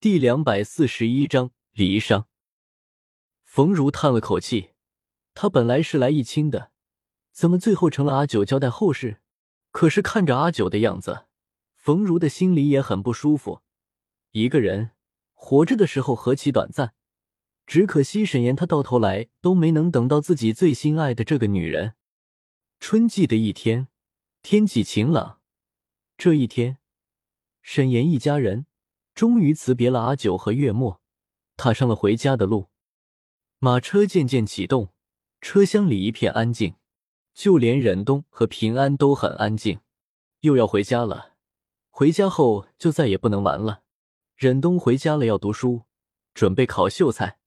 [0.00, 2.26] 第两百四十一章离殇。
[3.42, 4.70] 冯如叹了口气，
[5.34, 6.70] 他本来是来议亲的，
[7.32, 9.20] 怎么最后成了阿九交代后事？
[9.72, 11.26] 可是看着阿九的样子，
[11.74, 13.62] 冯如的心里也很不舒服。
[14.30, 14.92] 一个人
[15.34, 16.94] 活着的时候何其短暂，
[17.66, 21.94] 只可惜沈岩他到头来都没能等到自己最心爱的这个女人。
[22.78, 23.88] 春季的一天，
[24.42, 25.40] 天气晴朗。
[26.16, 26.78] 这一天，
[27.62, 28.66] 沈岩一家人
[29.18, 31.00] 终于辞别了阿九和月末，
[31.56, 32.68] 踏上了回家的路。
[33.58, 34.92] 马车渐渐启动，
[35.40, 36.76] 车厢里一片安静，
[37.34, 39.80] 就连忍冬和平安都很安静。
[40.42, 41.34] 又要回家了，
[41.90, 43.82] 回家后就再也不能玩了。
[44.36, 45.82] 忍冬回家了，要读书，
[46.32, 47.38] 准备考秀才；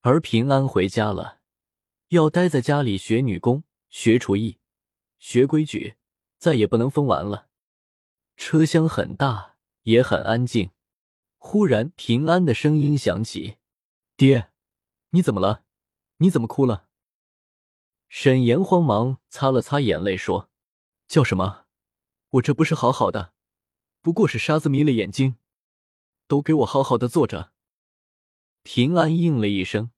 [0.00, 1.40] 而平安回家了，
[2.08, 4.56] 要待在家里学女工、学厨艺。
[5.18, 5.96] 学规矩，
[6.38, 7.48] 再也不能疯玩了。
[8.38, 10.70] 车厢很大，也很安静。
[11.42, 13.56] 忽然，平安的声音响起
[14.14, 14.50] ：“爹，
[15.10, 15.64] 你怎么了？
[16.18, 16.86] 你怎么哭了？”
[18.10, 20.50] 沈岩慌忙擦了擦眼泪，说
[21.08, 21.64] ：“叫什么？
[22.32, 23.32] 我这不是好好的，
[24.02, 25.36] 不过是沙子迷了眼睛。
[26.28, 27.52] 都给我好好的坐着。”
[28.62, 29.90] 平安应了一声，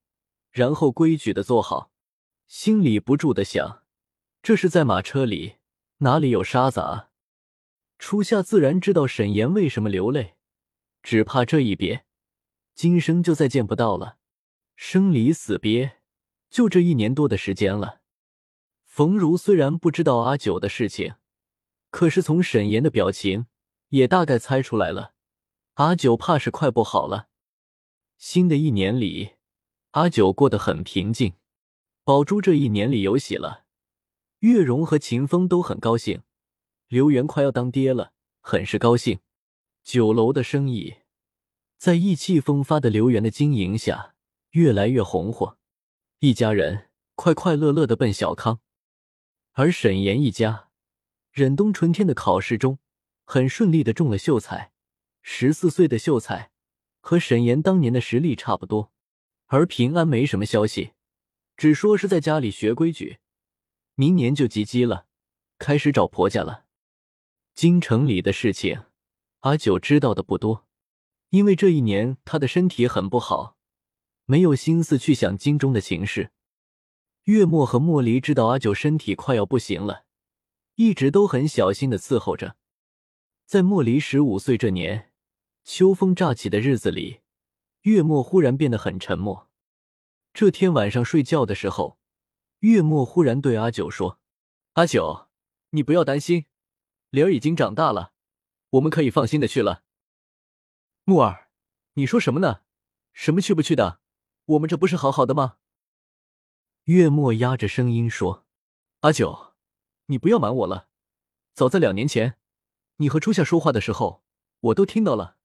[0.49, 1.91] 然后规矩的坐好，
[2.47, 3.83] 心里不住的想。
[4.41, 5.57] 这是在马车里，
[5.97, 7.09] 哪里有沙子啊？
[7.99, 10.32] 初夏自然知道沈岩为什么流泪，
[11.03, 12.05] 只怕这一别，
[12.73, 14.17] 今生就再见不到了。
[14.75, 15.99] 生离死别，
[16.49, 17.99] 就这一年多的时间了。
[18.85, 21.15] 冯如虽然不知道阿九的事情，
[21.91, 23.47] 可是从沈岩的表情，
[23.89, 25.13] 也大概猜出来了，
[25.73, 27.27] 阿九怕是快不好了。
[28.17, 29.33] 新的一年里，
[29.91, 31.33] 阿九过得很平静，
[32.05, 33.65] 宝珠这一年里有喜了。
[34.39, 36.23] 月容和秦风都很高兴，
[36.87, 39.19] 刘元快要当爹了，很是高兴。
[39.83, 40.95] 酒楼的生意
[41.77, 44.15] 在意气风发的刘元的经营下
[44.51, 45.57] 越来越红火，
[46.19, 48.61] 一家人快快乐乐的奔小康。
[49.51, 50.69] 而沈岩一家，
[51.31, 52.79] 忍冬春天的考试中
[53.25, 54.71] 很顺利的中了秀才，
[55.21, 56.51] 十四岁的秀才，
[57.01, 58.93] 和沈岩当年的实力差不多。
[59.47, 60.93] 而平安没什么消息，
[61.57, 63.17] 只说是在家里学规矩。
[63.95, 65.07] 明年就及笄了，
[65.59, 66.65] 开始找婆家了。
[67.53, 68.85] 京城里的事情，
[69.43, 70.65] 阿九知道的不多，
[71.31, 73.57] 因为这一年他的身体很不好，
[74.23, 76.31] 没有心思去想京中的情事。
[77.23, 80.05] 月末和莫离知道阿九身体快要不行了，
[80.75, 82.55] 一直都很小心的伺候着。
[83.45, 85.11] 在莫离十五岁这年，
[85.65, 87.19] 秋风乍起的日子里，
[87.81, 89.49] 月末忽然变得很沉默。
[90.33, 91.99] 这天晚上睡觉的时候。
[92.59, 94.19] 月末忽然对阿九说
[94.75, 95.27] ：“阿九，
[95.71, 96.45] 你不要担心，
[97.09, 98.12] 灵儿已经长大了，
[98.73, 99.83] 我们可以放心的去了。”
[101.05, 101.49] 木儿，
[101.93, 102.61] 你说什么呢？
[103.11, 103.99] 什么去不去的？
[104.45, 105.57] 我们这不是好好的吗？
[106.85, 108.45] 月末压着声音说
[109.01, 109.53] ：“阿九，
[110.07, 110.89] 你不要瞒我了。
[111.53, 112.37] 早在两年前，
[112.97, 114.23] 你和初夏说话的时候，
[114.59, 115.37] 我都听到了。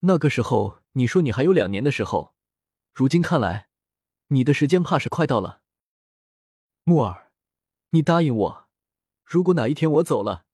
[0.00, 2.34] 那个时候你说你还有两年的时候，
[2.92, 3.68] 如今看来，
[4.28, 5.62] 你的时间怕是快到了。”
[6.84, 7.30] 木儿，
[7.90, 8.68] 你答应我，
[9.24, 10.44] 如果哪一天我走了，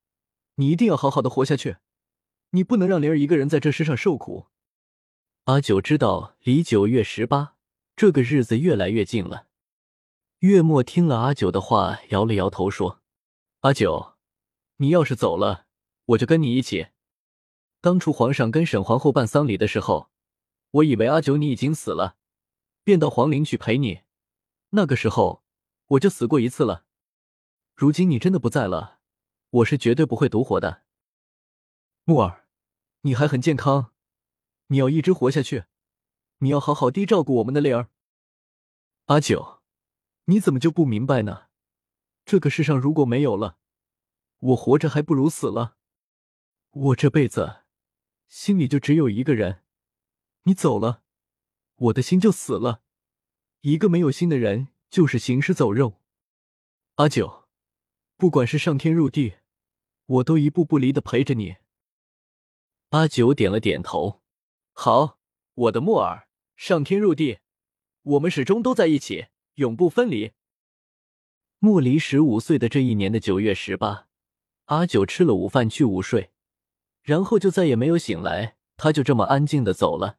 [0.59, 1.79] 你一定要好好的活下去，
[2.51, 4.47] 你不能让灵儿一个人在这世上受苦。
[5.45, 7.57] 阿九知道离九月十八
[7.97, 9.47] 这个日子越来越近了。
[10.41, 13.01] 月末听了阿九的话，摇了摇头说
[13.61, 14.15] ：“阿九，
[14.77, 15.67] 你要是走了，
[16.07, 16.89] 我就跟你一起。
[17.81, 20.11] 当初皇上跟沈皇后办丧礼的时候，
[20.71, 22.17] 我以为阿九你已经死了，
[22.85, 24.03] 便到皇陵去陪你。
[24.71, 25.43] 那个时候。”
[25.93, 26.85] 我就死过一次了，
[27.75, 28.98] 如今你真的不在了，
[29.51, 30.83] 我是绝对不会独活的。
[32.05, 32.47] 木儿，
[33.03, 33.93] 你还很健康，
[34.69, 35.65] 你要一直活下去，
[36.39, 37.91] 你要好好地照顾我们的灵儿。
[39.07, 39.63] 阿九，
[40.25, 41.49] 你怎么就不明白呢？
[42.25, 43.59] 这个世上如果没有了，
[44.39, 45.77] 我活着还不如死了。
[46.71, 47.63] 我这辈子
[48.29, 49.65] 心里就只有一个人，
[50.43, 51.03] 你走了，
[51.77, 52.83] 我的心就死了。
[53.63, 54.69] 一个没有心的人。
[54.91, 56.01] 就是行尸走肉，
[56.95, 57.38] 阿九，
[58.19, 59.35] 不管是上天入地，
[60.07, 61.59] 我都一步不离的陪着你。
[62.89, 64.23] 阿九点了点头，
[64.73, 65.21] 好，
[65.55, 66.27] 我的木耳，
[66.57, 67.39] 上天入地，
[68.03, 70.33] 我们始终都在一起，永不分离。
[71.61, 74.09] 莫离十五岁的这一年的九月十八，
[74.65, 76.33] 阿九吃了午饭去午睡，
[77.03, 80.19] 然后就再也没有醒来，他就这么安静的走了。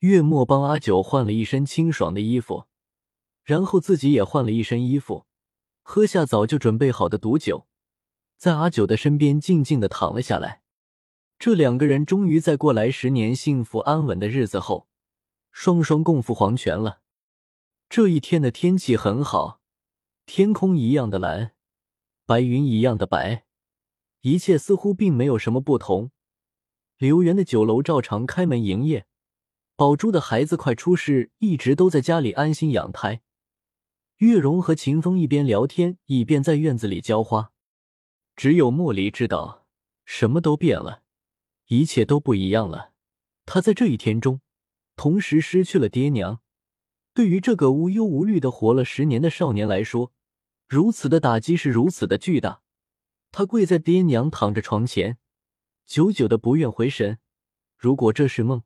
[0.00, 2.66] 月末帮阿九换了一身清爽的衣服。
[3.44, 5.24] 然后自己也换了一身衣服，
[5.90, 7.66] 喝下早就准备好的毒酒，
[8.36, 10.60] 在阿九的身边静静的躺了下来。
[11.38, 14.86] 这两个人终于在过来十年幸福安稳的日子后，
[15.50, 17.00] 双双共赴黄泉了。
[17.88, 19.62] 这一天的天气很好，
[20.26, 21.52] 天空一样的蓝，
[22.26, 23.46] 白云一样的白，
[24.20, 26.10] 一切似乎并没有什么不同。
[26.98, 29.06] 刘园的酒楼照常开门营业，
[29.74, 33.22] 宝珠的孩子快出世，一直都在家里安心养胎。
[34.18, 37.52] 月容和秦风一边聊天，一边在院子里浇花。
[38.34, 39.64] 只有莫离知道，
[40.04, 41.02] 什么都变了。
[41.66, 42.92] 一切都不一样了。
[43.46, 44.40] 他在这一天中，
[44.96, 46.40] 同时失去了爹娘。
[47.14, 50.12] 对于这个无忧无虑的活了十年的少年来说，
[50.66, 52.62] 如此的打击是如此的巨大。
[53.30, 55.18] 他跪在爹娘躺着床前，
[55.86, 57.18] 久久的不愿回神。
[57.76, 58.64] 如果这是梦，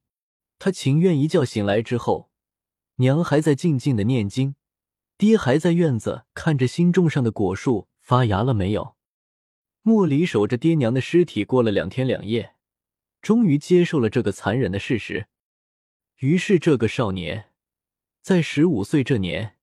[0.58, 2.30] 他情愿一觉醒来之后，
[2.96, 4.54] 娘还在静静的念经，
[5.22, 8.96] 爹还在院子看着新种上的果树发芽了没有。
[9.82, 12.56] 莫离守着爹娘的尸体过了两天两夜。
[13.20, 15.28] 终于接受了这个残忍的事实，
[16.18, 17.50] 于是这个少年
[18.20, 19.54] 在十五岁这年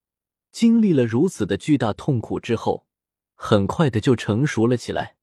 [0.49, 2.87] 经历了如此的巨大痛苦之后，
[3.35, 5.17] 很快的就成熟了起来。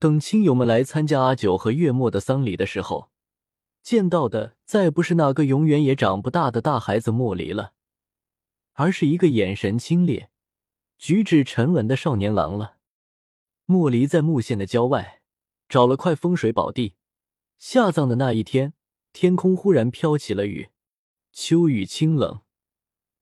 [0.00, 3.12] 等亲友们来参加阿九和月末的丧礼的时候，
[3.84, 7.73] 见到的再不是那个永远也长不大的大孩子莫离了，
[8.74, 10.28] 而是一个眼神清冽、
[10.98, 12.76] 举止沉稳的少年郎了。
[13.66, 15.22] 莫离在木县的郊外
[15.68, 16.94] 找了块风水宝地。
[17.56, 18.74] 下葬的那一天，
[19.12, 20.68] 天空忽然飘起了雨，
[21.32, 22.42] 秋雨清冷。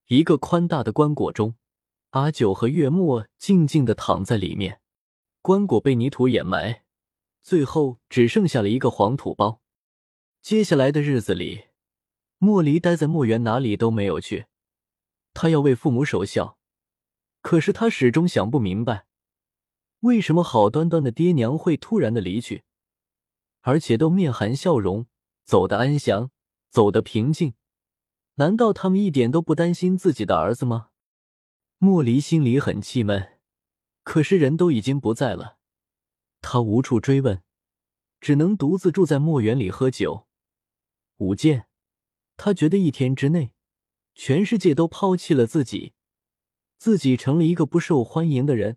[0.08, 1.54] 一个宽大的棺椁中，
[2.10, 4.80] 阿九和月末静静的躺在里面。
[5.42, 6.82] 棺椁被泥土掩埋，
[7.42, 9.60] 最后只剩下了一个黄土包。
[10.40, 11.66] 接下来的日子里，
[12.38, 14.46] 莫离待在墨园，哪里都没有去。
[15.34, 16.58] 他要为父母守孝，
[17.40, 19.06] 可是他始终想不明白，
[20.00, 22.64] 为什么好端端的爹娘会突然的离去。
[23.60, 25.06] 而且都面含笑容，
[25.44, 26.30] 走得安详，
[26.68, 27.54] 走得平静。
[28.34, 30.88] 难道他们一点都不担心自己的儿子吗？
[31.78, 33.38] 莫离心里很气闷，
[34.02, 35.58] 可是人都已经不在了，
[36.40, 37.42] 他无处追问，
[38.20, 40.26] 只能独自住在墨园里喝酒。
[41.18, 41.68] 舞剑，
[42.36, 43.52] 他觉得一天之内，
[44.14, 45.94] 全世界都抛弃了自己，
[46.78, 48.76] 自己成了一个不受欢迎的人，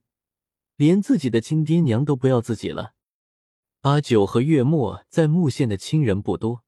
[0.76, 2.94] 连自己的亲爹娘都不要自己了。
[3.82, 6.64] 阿九和月末在木县的亲人不多，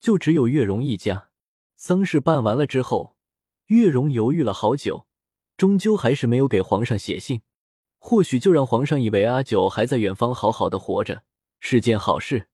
[0.00, 1.30] 就只有月容一家。
[1.76, 3.16] 丧事办完了之后，
[3.66, 5.06] 月容犹豫了好久，
[5.56, 7.42] 终究还是没有给皇上写信。
[7.98, 11.22] 或许就让皇上以为阿九还在远方好好的活着
[11.60, 12.48] 是件好事。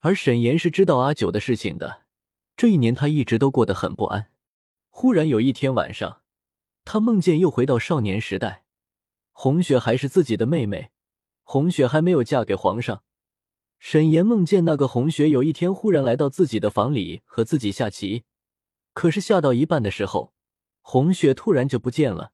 [0.00, 2.04] 而沈岩是知道阿九的事情的，
[2.56, 4.30] 这一年他一直都过得很不安。
[4.96, 6.22] 忽然有一天晚上，
[6.84, 8.62] 他梦见又回到少年时代，
[9.32, 10.92] 红雪还是自己的妹妹。
[11.42, 13.02] 红雪还没有嫁给皇上，
[13.80, 18.22] 沈岩梦见那个红雪有一天忽然来到自己的房里和自己下棋，
[18.92, 20.32] 可是下到一半的时候，
[20.80, 22.30] 红雪突然就不见了。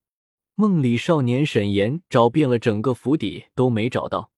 [0.55, 4.33] 梦里少年沈岩找遍了整个府邸都没找到，